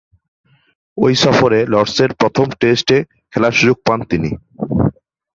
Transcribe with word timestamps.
ঐ 0.97 1.07
সফরে 1.23 1.59
লর্ডসের 1.73 2.11
প্রথম 2.19 2.47
টেস্টে 2.61 2.97
খেলার 3.31 3.53
সুযোগ 3.59 3.77
পান 3.87 3.99
তিনি। 4.11 4.31